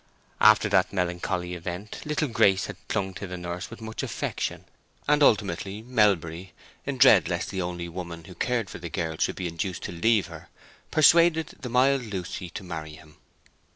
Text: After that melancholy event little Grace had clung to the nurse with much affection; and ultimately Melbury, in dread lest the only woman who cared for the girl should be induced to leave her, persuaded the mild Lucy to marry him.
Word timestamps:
After 0.39 0.67
that 0.67 0.91
melancholy 0.91 1.53
event 1.53 2.01
little 2.05 2.27
Grace 2.27 2.65
had 2.65 2.75
clung 2.87 3.13
to 3.13 3.27
the 3.27 3.37
nurse 3.37 3.69
with 3.69 3.81
much 3.81 4.01
affection; 4.01 4.65
and 5.07 5.21
ultimately 5.21 5.83
Melbury, 5.83 6.53
in 6.87 6.97
dread 6.97 7.27
lest 7.27 7.51
the 7.51 7.61
only 7.61 7.87
woman 7.87 8.23
who 8.23 8.33
cared 8.33 8.67
for 8.67 8.79
the 8.79 8.89
girl 8.89 9.17
should 9.19 9.35
be 9.35 9.47
induced 9.47 9.83
to 9.83 9.91
leave 9.91 10.25
her, 10.25 10.49
persuaded 10.89 11.49
the 11.59 11.69
mild 11.69 12.01
Lucy 12.01 12.49
to 12.49 12.63
marry 12.63 12.95
him. 12.95 13.17